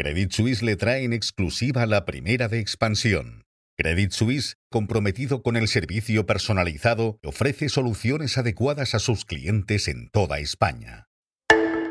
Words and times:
Credit 0.00 0.30
Suisse 0.30 0.62
le 0.62 0.76
trae 0.76 1.02
en 1.02 1.12
exclusiva 1.12 1.84
la 1.84 2.04
primera 2.04 2.46
de 2.46 2.60
expansión. 2.60 3.42
Credit 3.76 4.12
Suisse, 4.12 4.54
comprometido 4.70 5.42
con 5.42 5.56
el 5.56 5.66
servicio 5.66 6.24
personalizado, 6.24 7.18
ofrece 7.24 7.68
soluciones 7.68 8.38
adecuadas 8.38 8.94
a 8.94 9.00
sus 9.00 9.24
clientes 9.24 9.88
en 9.88 10.08
toda 10.10 10.38
España. 10.38 11.08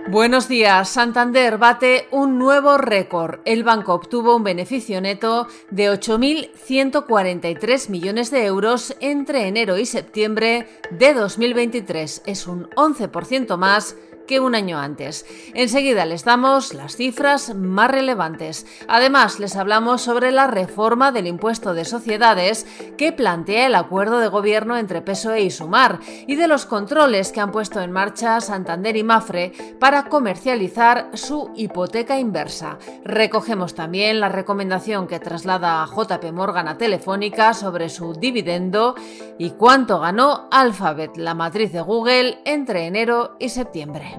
Buenos 0.10 0.48
días. 0.48 0.88
Santander 0.88 1.58
bate 1.58 2.08
un 2.12 2.40
nuevo 2.40 2.78
récord. 2.78 3.42
El 3.44 3.66
banco 3.66 3.94
obtuvo 3.94 4.38
un 4.38 4.44
beneficio 4.46 5.02
neto 5.02 5.50
de 5.70 5.92
8.143 5.92 7.90
millones 7.90 8.32
de 8.32 8.46
euros 8.46 8.96
entre 9.02 9.50
enero 9.50 9.78
y 9.78 9.86
septiembre 9.86 10.66
de 10.92 11.14
2023. 11.14 12.22
Es 12.26 12.48
un 12.48 12.70
11% 12.70 13.58
más 13.58 13.98
que 14.28 14.40
un 14.40 14.54
año 14.54 14.78
antes. 14.78 15.26
Enseguida 15.54 16.06
les 16.06 16.24
damos 16.24 16.74
las 16.74 16.96
cifras 16.96 17.56
más 17.56 17.90
relevantes. 17.90 18.66
Además, 18.88 19.40
les 19.40 19.56
hablamos 19.56 20.02
sobre 20.02 20.32
la 20.32 20.48
reforma 20.48 21.12
del 21.12 21.28
impuesto 21.28 21.74
de 21.74 21.86
sociedades 21.86 22.68
que 22.98 23.12
plantea 23.12 23.68
el 23.68 23.76
acuerdo 23.76 24.20
de 24.20 24.28
gobierno 24.28 24.78
entre 24.78 25.02
PSOE 25.02 25.42
y 25.42 25.50
Sumar 25.50 26.00
y 26.28 26.36
de 26.36 26.48
los 26.48 26.66
controles 26.66 27.32
que 27.32 27.40
han 27.40 27.52
puesto 27.52 27.82
en 27.82 27.92
marcha 27.92 28.42
Santander 28.42 28.96
y 28.98 29.04
Mafre 29.04 29.54
para 29.80 30.10
comercializar 30.10 31.10
su 31.14 31.52
hipoteca 31.56 32.20
inversa. 32.20 32.78
Recogemos 33.04 33.74
también 33.74 34.20
la 34.20 34.30
recomendación 34.30 35.08
que 35.08 35.20
traslada 35.20 35.86
JP 35.86 36.32
Morgan 36.34 36.68
a 36.68 36.78
Telefónica 36.78 37.54
sobre 37.54 37.90
su 37.90 38.14
dividendo 38.14 38.96
y 39.38 39.52
cuánto 39.52 40.00
ganó 40.00 40.48
Alphabet, 40.52 41.18
la 41.18 41.34
matriz 41.34 41.72
de 41.72 41.82
Google, 41.82 42.40
entre 42.46 42.86
enero 42.86 43.36
y 43.40 43.50
septiembre. 43.50 44.17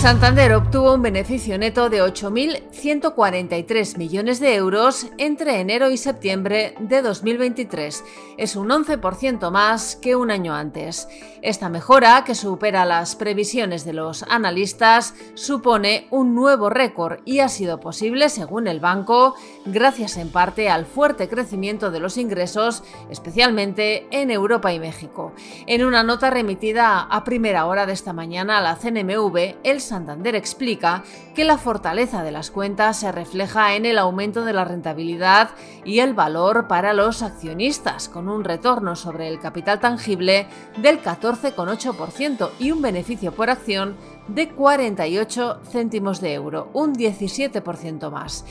Santander 0.00 0.54
obtuvo 0.54 0.94
un 0.94 1.02
beneficio 1.02 1.58
neto 1.58 1.90
de 1.90 2.02
8.143 2.02 3.98
millones 3.98 4.40
de 4.40 4.54
euros 4.54 5.06
entre 5.18 5.60
enero 5.60 5.90
y 5.90 5.98
septiembre 5.98 6.74
de 6.80 7.02
2023. 7.02 8.02
Es 8.38 8.56
un 8.56 8.70
11% 8.70 9.50
más 9.50 9.96
que 9.96 10.16
un 10.16 10.30
año 10.30 10.54
antes. 10.54 11.06
Esta 11.42 11.68
mejora, 11.68 12.24
que 12.24 12.34
supera 12.34 12.86
las 12.86 13.14
previsiones 13.14 13.84
de 13.84 13.92
los 13.92 14.22
analistas, 14.22 15.14
supone 15.34 16.06
un 16.10 16.34
nuevo 16.34 16.70
récord 16.70 17.20
y 17.26 17.40
ha 17.40 17.50
sido 17.50 17.78
posible, 17.78 18.30
según 18.30 18.68
el 18.68 18.80
banco, 18.80 19.34
gracias 19.66 20.16
en 20.16 20.30
parte 20.30 20.70
al 20.70 20.86
fuerte 20.86 21.28
crecimiento 21.28 21.90
de 21.90 22.00
los 22.00 22.16
ingresos, 22.16 22.84
especialmente 23.10 24.06
en 24.10 24.30
Europa 24.30 24.72
y 24.72 24.80
México. 24.80 25.34
En 25.66 25.84
una 25.84 26.02
nota 26.02 26.30
remitida 26.30 27.00
a 27.00 27.22
primera 27.22 27.66
hora 27.66 27.84
de 27.84 27.92
esta 27.92 28.14
mañana 28.14 28.56
a 28.56 28.62
la 28.62 28.76
CNMV, 28.76 29.56
el 29.62 29.82
Santander 29.90 30.34
explica 30.34 31.02
que 31.34 31.44
la 31.44 31.58
fortaleza 31.58 32.22
de 32.22 32.30
las 32.30 32.50
cuentas 32.50 32.98
se 32.98 33.12
refleja 33.12 33.74
en 33.74 33.84
el 33.84 33.98
aumento 33.98 34.44
de 34.44 34.52
la 34.52 34.64
rentabilidad 34.64 35.50
y 35.84 35.98
el 35.98 36.14
valor 36.14 36.66
para 36.68 36.94
los 36.94 37.22
accionistas, 37.22 38.08
con 38.08 38.28
un 38.28 38.44
retorno 38.44 38.96
sobre 38.96 39.28
el 39.28 39.40
capital 39.40 39.80
tangible 39.80 40.46
del 40.78 41.02
14,8% 41.02 42.50
y 42.58 42.70
un 42.70 42.82
beneficio 42.82 43.32
por 43.32 43.50
acción 43.50 43.96
de 44.28 44.48
48 44.50 45.60
céntimos 45.70 46.20
de 46.20 46.34
euro, 46.34 46.70
un 46.72 46.94
17% 46.94 48.10
más. 48.10 48.44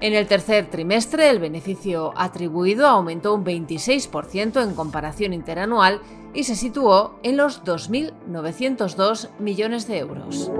En 0.00 0.12
el 0.12 0.26
tercer 0.26 0.66
trimestre, 0.66 1.30
el 1.30 1.38
beneficio 1.38 2.12
atribuido 2.16 2.86
aumentó 2.86 3.34
un 3.34 3.44
26% 3.44 4.62
en 4.62 4.74
comparación 4.74 5.32
interanual 5.32 6.00
y 6.34 6.44
se 6.44 6.54
situó 6.54 7.18
en 7.22 7.38
los 7.38 7.64
2.902 7.64 9.30
millones 9.38 9.88
de 9.88 9.98
euros. 9.98 10.50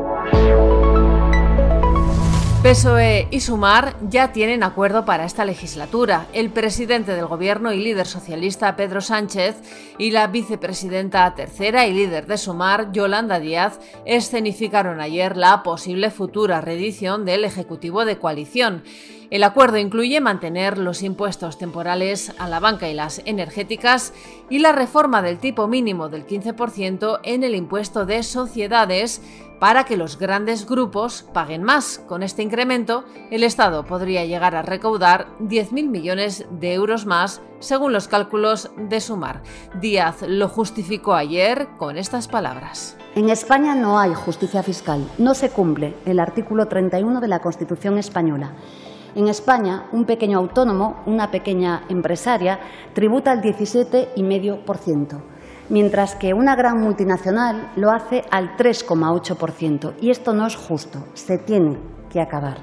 PSOE 2.67 3.29
y 3.31 3.39
Sumar 3.39 3.95
ya 4.09 4.33
tienen 4.33 4.65
acuerdo 4.65 5.05
para 5.05 5.25
esta 5.25 5.45
legislatura. 5.45 6.27
El 6.33 6.51
presidente 6.51 7.13
del 7.15 7.27
gobierno 7.27 7.73
y 7.73 7.79
líder 7.79 8.09
socialista 8.09 8.75
Pedro 8.75 9.01
Sánchez 9.01 9.55
y 9.99 10.11
la 10.11 10.27
vicepresidenta 10.27 11.33
tercera 11.37 11.87
y 11.87 11.93
líder 11.93 12.27
de 12.27 12.37
Sumar, 12.39 12.91
Yolanda 12.91 13.39
Díaz, 13.39 13.79
escenificaron 14.05 15.01
ayer 15.01 15.37
la 15.37 15.63
posible 15.63 16.11
futura 16.11 16.61
reedición 16.61 17.25
del 17.25 17.45
Ejecutivo 17.45 18.05
de 18.05 18.19
coalición. 18.19 18.83
El 19.31 19.43
acuerdo 19.43 19.79
incluye 19.79 20.21
mantener 20.21 20.79
los 20.79 21.03
impuestos 21.03 21.59
temporales 21.59 22.33
a 22.39 22.49
la 22.49 22.61
banca 22.61 22.89
y 22.89 22.95
las 22.95 23.23
energéticas 23.25 24.13
y 24.51 24.61
la 24.61 24.71
reforma 24.73 25.21
del 25.21 25.39
tipo 25.39 25.67
mínimo 25.67 26.09
del 26.09 26.27
15% 26.27 27.21
en 27.25 27.43
el 27.43 27.57
impuesto 27.57 28.07
de 28.07 28.23
sociedades 28.23 29.21
para 29.59 29.85
que 29.85 29.97
los 29.97 30.19
grandes 30.19 30.67
grupos 30.67 31.25
paguen 31.33 31.63
más. 31.63 31.99
Con 32.07 32.23
este 32.23 32.43
incremento, 32.43 33.05
el 33.31 33.43
Estado 33.43 33.85
podría 33.85 34.25
llegar 34.25 34.55
a 34.55 34.63
recaudar 34.63 35.29
10.000 35.41 35.89
millones 35.89 36.47
de 36.51 36.75
euros 36.75 37.07
más, 37.07 37.41
según 37.59 37.93
los 37.93 38.09
cálculos 38.09 38.71
de 38.77 39.01
Sumar. 39.01 39.43
Díaz 39.81 40.23
lo 40.23 40.49
justificó 40.49 41.15
ayer 41.15 41.69
con 41.79 41.97
estas 41.97 42.29
palabras. 42.29 42.97
En 43.15 43.31
España 43.31 43.75
no 43.75 43.99
hay 43.99 44.13
justicia 44.15 44.63
fiscal, 44.63 45.09
no 45.19 45.35
se 45.35 45.51
cumple 45.51 45.95
el 46.05 46.21
artículo 46.21 46.67
31 46.69 47.21
de 47.21 47.29
la 47.29 47.41
Constitución 47.41 47.99
española. 47.99 48.53
En 49.15 49.29
España, 49.29 49.87
un 49.93 50.05
pequeño 50.05 50.37
autónomo, 50.37 51.03
una 51.07 51.31
pequeña 51.31 51.85
empresaria, 51.89 52.61
tributa 52.93 53.33
el 53.33 53.41
17,5%, 53.41 55.23
mientras 55.69 56.15
que 56.15 56.35
una 56.35 56.57
gran 56.57 56.81
multinacional 56.81 57.71
lo 57.77 57.91
hace 57.91 58.25
al 58.31 58.57
3,8%. 58.57 59.95
Y 60.01 60.11
esto 60.11 60.33
no 60.33 60.47
es 60.47 60.57
justo, 60.57 61.05
se 61.15 61.39
tiene 61.39 61.79
que 62.11 62.21
acabar. 62.21 62.59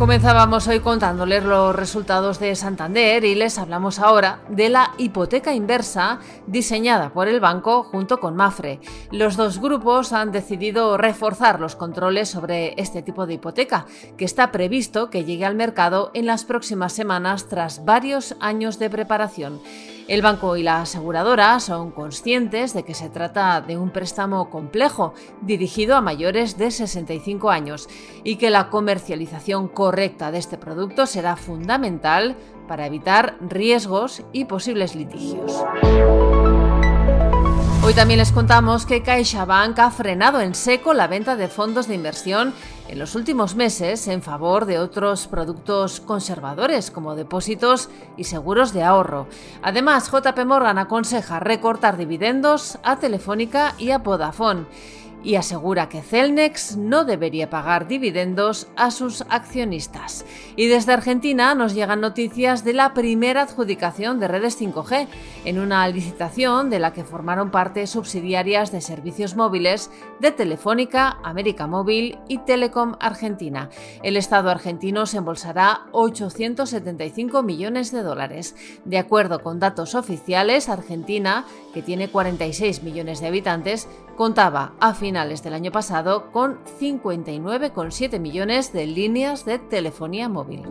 Comenzábamos 0.00 0.66
hoy 0.66 0.80
contándoles 0.80 1.44
los 1.44 1.76
resultados 1.76 2.40
de 2.40 2.56
Santander 2.56 3.22
y 3.22 3.34
les 3.34 3.58
hablamos 3.58 3.98
ahora 3.98 4.40
de 4.48 4.70
la 4.70 4.94
hipoteca 4.96 5.52
inversa 5.52 6.20
diseñada 6.46 7.12
por 7.12 7.28
el 7.28 7.38
banco 7.38 7.82
junto 7.82 8.18
con 8.18 8.34
Mafre. 8.34 8.80
Los 9.12 9.36
dos 9.36 9.60
grupos 9.60 10.14
han 10.14 10.32
decidido 10.32 10.96
reforzar 10.96 11.60
los 11.60 11.76
controles 11.76 12.30
sobre 12.30 12.72
este 12.80 13.02
tipo 13.02 13.26
de 13.26 13.34
hipoteca, 13.34 13.84
que 14.16 14.24
está 14.24 14.50
previsto 14.50 15.10
que 15.10 15.26
llegue 15.26 15.44
al 15.44 15.54
mercado 15.54 16.12
en 16.14 16.24
las 16.24 16.46
próximas 16.46 16.94
semanas 16.94 17.50
tras 17.50 17.84
varios 17.84 18.36
años 18.40 18.78
de 18.78 18.88
preparación. 18.88 19.60
El 20.10 20.22
banco 20.22 20.56
y 20.56 20.64
la 20.64 20.80
aseguradora 20.80 21.60
son 21.60 21.92
conscientes 21.92 22.74
de 22.74 22.82
que 22.82 22.94
se 22.94 23.08
trata 23.10 23.60
de 23.60 23.78
un 23.78 23.90
préstamo 23.90 24.50
complejo 24.50 25.14
dirigido 25.40 25.94
a 25.94 26.00
mayores 26.00 26.58
de 26.58 26.72
65 26.72 27.48
años 27.48 27.88
y 28.24 28.34
que 28.34 28.50
la 28.50 28.70
comercialización 28.70 29.68
correcta 29.68 30.32
de 30.32 30.38
este 30.38 30.58
producto 30.58 31.06
será 31.06 31.36
fundamental 31.36 32.34
para 32.66 32.86
evitar 32.86 33.36
riesgos 33.40 34.24
y 34.32 34.46
posibles 34.46 34.96
litigios. 34.96 35.64
Hoy 37.90 37.96
también 37.96 38.18
les 38.18 38.30
contamos 38.30 38.86
que 38.86 39.02
CaixaBank 39.02 39.76
ha 39.80 39.90
frenado 39.90 40.40
en 40.40 40.54
seco 40.54 40.94
la 40.94 41.08
venta 41.08 41.34
de 41.34 41.48
fondos 41.48 41.88
de 41.88 41.96
inversión 41.96 42.54
en 42.86 43.00
los 43.00 43.16
últimos 43.16 43.56
meses 43.56 44.06
en 44.06 44.22
favor 44.22 44.64
de 44.64 44.78
otros 44.78 45.26
productos 45.26 45.98
conservadores 45.98 46.92
como 46.92 47.16
depósitos 47.16 47.88
y 48.16 48.22
seguros 48.22 48.72
de 48.72 48.84
ahorro. 48.84 49.26
Además, 49.60 50.08
JP 50.08 50.38
Morgan 50.46 50.78
aconseja 50.78 51.40
recortar 51.40 51.96
dividendos 51.96 52.78
a 52.84 52.94
Telefónica 52.94 53.74
y 53.76 53.90
a 53.90 53.98
Vodafone 53.98 54.66
y 55.22 55.34
asegura 55.34 55.88
que 55.88 56.02
Celnex 56.02 56.76
no 56.76 57.04
debería 57.04 57.50
pagar 57.50 57.88
dividendos 57.88 58.68
a 58.76 58.90
sus 58.90 59.22
accionistas. 59.28 60.24
Y 60.56 60.66
desde 60.66 60.92
Argentina 60.92 61.54
nos 61.54 61.74
llegan 61.74 62.00
noticias 62.00 62.64
de 62.64 62.72
la 62.72 62.94
primera 62.94 63.42
adjudicación 63.42 64.18
de 64.18 64.28
redes 64.28 64.60
5G 64.60 65.08
en 65.44 65.58
una 65.58 65.86
licitación 65.88 66.70
de 66.70 66.78
la 66.78 66.92
que 66.92 67.04
formaron 67.04 67.50
parte 67.50 67.86
subsidiarias 67.86 68.72
de 68.72 68.80
servicios 68.80 69.36
móviles 69.36 69.90
de 70.20 70.30
Telefónica, 70.30 71.18
América 71.22 71.66
Móvil 71.66 72.18
y 72.28 72.38
Telecom 72.38 72.96
Argentina. 73.00 73.70
El 74.02 74.16
Estado 74.16 74.50
argentino 74.50 75.06
se 75.06 75.18
embolsará 75.18 75.86
875 75.92 77.42
millones 77.42 77.92
de 77.92 78.02
dólares. 78.02 78.54
De 78.84 78.98
acuerdo 78.98 79.40
con 79.42 79.60
datos 79.60 79.94
oficiales, 79.94 80.68
Argentina, 80.68 81.44
que 81.74 81.82
tiene 81.82 82.08
46 82.08 82.82
millones 82.82 83.20
de 83.20 83.28
habitantes, 83.28 83.88
contaba 84.16 84.74
a 84.80 84.92
finales 85.10 85.42
del 85.42 85.54
año 85.54 85.72
pasado 85.72 86.30
con 86.30 86.60
59,7 86.78 88.20
millones 88.20 88.72
de 88.72 88.86
líneas 88.86 89.44
de 89.44 89.58
telefonía 89.58 90.28
móvil. 90.28 90.62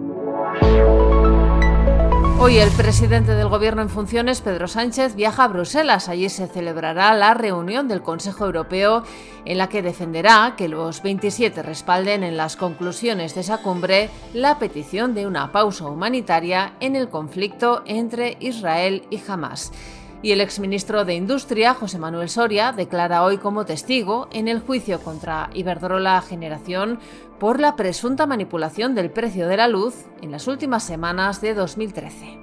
Hoy 2.39 2.57
el 2.57 2.71
presidente 2.71 3.33
del 3.33 3.49
Gobierno 3.49 3.81
en 3.81 3.89
funciones, 3.89 4.39
Pedro 4.39 4.69
Sánchez, 4.69 5.15
viaja 5.15 5.43
a 5.43 5.47
Bruselas. 5.49 6.07
Allí 6.07 6.29
se 6.29 6.47
celebrará 6.47 7.13
la 7.15 7.33
reunión 7.33 7.89
del 7.89 8.01
Consejo 8.01 8.45
Europeo 8.45 9.03
en 9.43 9.57
la 9.57 9.67
que 9.67 9.81
defenderá 9.81 10.53
que 10.55 10.69
los 10.69 11.03
27 11.03 11.61
respalden 11.61 12.23
en 12.23 12.37
las 12.37 12.55
conclusiones 12.55 13.35
de 13.35 13.41
esa 13.41 13.57
cumbre 13.57 14.09
la 14.33 14.57
petición 14.57 15.15
de 15.15 15.27
una 15.27 15.51
pausa 15.51 15.87
humanitaria 15.87 16.75
en 16.79 16.95
el 16.95 17.09
conflicto 17.09 17.83
entre 17.85 18.37
Israel 18.39 19.03
y 19.09 19.19
Hamas. 19.27 19.73
Y 20.21 20.33
el 20.33 20.41
exministro 20.41 21.05
de 21.05 21.15
Industria, 21.15 21.73
José 21.73 21.97
Manuel 21.97 22.29
Soria, 22.29 22.73
declara 22.73 23.23
hoy 23.23 23.37
como 23.37 23.65
testigo 23.65 24.27
en 24.33 24.49
el 24.49 24.59
juicio 24.59 24.99
contra 24.99 25.49
Iberdrola 25.53 26.21
Generación 26.21 26.99
por 27.39 27.59
la 27.59 27.77
presunta 27.77 28.25
manipulación 28.25 28.95
del 28.95 29.11
precio 29.11 29.47
de 29.47 29.55
la 29.55 29.69
luz 29.69 29.95
en 30.21 30.31
las 30.31 30.47
últimas 30.47 30.83
semanas 30.83 31.39
de 31.39 31.53
2013. 31.53 32.39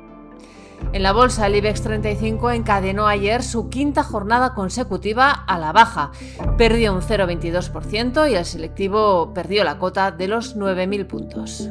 En 0.93 1.03
la 1.03 1.13
bolsa, 1.13 1.47
el 1.47 1.57
IBEX 1.57 1.83
35 1.83 2.51
encadenó 2.53 3.07
ayer 3.07 3.43
su 3.43 3.69
quinta 3.69 4.03
jornada 4.03 4.55
consecutiva 4.55 5.31
a 5.31 5.59
la 5.59 5.73
baja. 5.73 6.13
Perdió 6.57 6.95
un 6.95 7.01
0,22% 7.01 8.31
y 8.31 8.35
el 8.35 8.45
selectivo 8.45 9.33
perdió 9.35 9.65
la 9.65 9.79
cota 9.79 10.11
de 10.13 10.29
los 10.29 10.57
9.000 10.57 11.07
puntos. 11.07 11.71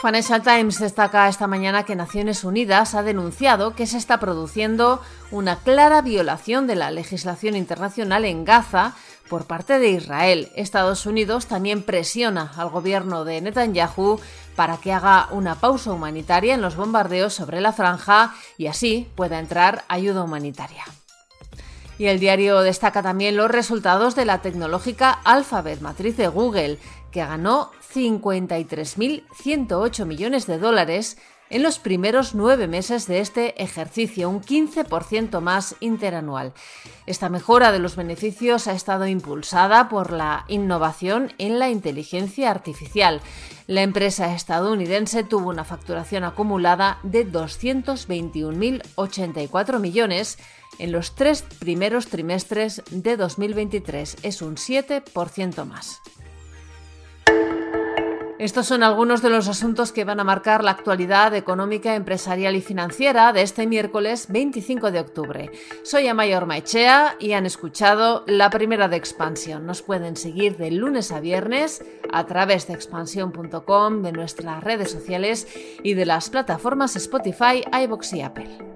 Financial 0.00 0.40
Times 0.40 0.78
destaca 0.78 1.28
esta 1.28 1.46
mañana 1.46 1.84
que 1.84 1.94
Naciones 1.94 2.42
Unidas 2.42 2.94
ha 2.94 3.02
denunciado 3.02 3.74
que 3.74 3.86
se 3.86 3.98
está 3.98 4.18
produciendo 4.18 5.02
una 5.30 5.56
clara 5.56 6.00
violación 6.00 6.66
de 6.66 6.74
la 6.74 6.90
legislación 6.90 7.54
internacional 7.54 8.24
en 8.24 8.46
Gaza 8.46 8.94
por 9.28 9.44
parte 9.44 9.78
de 9.78 9.90
Israel. 9.90 10.50
Estados 10.56 11.04
Unidos 11.04 11.48
también 11.48 11.82
presiona 11.82 12.50
al 12.56 12.70
gobierno 12.70 13.26
de 13.26 13.42
Netanyahu 13.42 14.18
para 14.56 14.78
que 14.78 14.94
haga 14.94 15.28
una 15.32 15.56
pausa 15.56 15.92
humanitaria 15.92 16.54
en 16.54 16.62
los 16.62 16.76
bombardeos 16.76 17.34
sobre 17.34 17.60
la 17.60 17.74
franja 17.74 18.34
y 18.56 18.68
así 18.68 19.06
pueda 19.16 19.38
entrar 19.38 19.84
ayuda 19.88 20.24
humanitaria. 20.24 20.84
Y 21.98 22.06
el 22.06 22.18
diario 22.18 22.62
destaca 22.62 23.02
también 23.02 23.36
los 23.36 23.50
resultados 23.50 24.14
de 24.14 24.24
la 24.24 24.38
tecnológica 24.38 25.10
Alphabet, 25.22 25.82
matriz 25.82 26.16
de 26.16 26.28
Google, 26.28 26.78
que 27.10 27.20
ganó 27.20 27.70
53.108 27.92 30.06
millones 30.06 30.46
de 30.46 30.58
dólares 30.58 31.18
en 31.50 31.62
los 31.64 31.80
primeros 31.80 32.34
nueve 32.34 32.68
meses 32.68 33.08
de 33.08 33.18
este 33.20 33.60
ejercicio, 33.62 34.30
un 34.30 34.40
15% 34.40 35.40
más 35.40 35.74
interanual. 35.80 36.54
Esta 37.06 37.28
mejora 37.28 37.72
de 37.72 37.80
los 37.80 37.96
beneficios 37.96 38.68
ha 38.68 38.72
estado 38.72 39.04
impulsada 39.06 39.88
por 39.88 40.12
la 40.12 40.44
innovación 40.46 41.32
en 41.38 41.58
la 41.58 41.68
inteligencia 41.68 42.52
artificial. 42.52 43.20
La 43.66 43.82
empresa 43.82 44.32
estadounidense 44.32 45.24
tuvo 45.24 45.50
una 45.50 45.64
facturación 45.64 46.22
acumulada 46.22 47.00
de 47.02 47.26
221.084 47.26 49.80
millones 49.80 50.38
en 50.78 50.92
los 50.92 51.16
tres 51.16 51.42
primeros 51.42 52.06
trimestres 52.06 52.84
de 52.90 53.16
2023. 53.16 54.18
Es 54.22 54.40
un 54.40 54.54
7% 54.54 55.64
más. 55.64 56.00
Estos 58.40 58.68
son 58.68 58.82
algunos 58.82 59.20
de 59.20 59.28
los 59.28 59.48
asuntos 59.48 59.92
que 59.92 60.06
van 60.06 60.18
a 60.18 60.24
marcar 60.24 60.64
la 60.64 60.70
actualidad 60.70 61.34
económica, 61.34 61.94
empresarial 61.94 62.56
y 62.56 62.62
financiera 62.62 63.34
de 63.34 63.42
este 63.42 63.66
miércoles 63.66 64.28
25 64.30 64.90
de 64.90 64.98
octubre. 64.98 65.50
Soy 65.82 66.08
Amayor 66.08 66.46
Maichea 66.46 67.16
y 67.20 67.32
han 67.32 67.44
escuchado 67.44 68.24
la 68.26 68.48
primera 68.48 68.88
de 68.88 68.96
Expansión. 68.96 69.66
Nos 69.66 69.82
pueden 69.82 70.16
seguir 70.16 70.56
de 70.56 70.70
lunes 70.70 71.12
a 71.12 71.20
viernes 71.20 71.84
a 72.10 72.24
través 72.24 72.66
de 72.66 72.72
expansión.com, 72.72 74.00
de 74.00 74.12
nuestras 74.12 74.64
redes 74.64 74.90
sociales 74.90 75.46
y 75.82 75.92
de 75.92 76.06
las 76.06 76.30
plataformas 76.30 76.96
Spotify, 76.96 77.62
iBox 77.70 78.14
y 78.14 78.22
Apple. 78.22 78.69